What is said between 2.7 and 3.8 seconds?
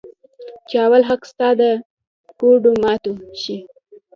ماتو شي.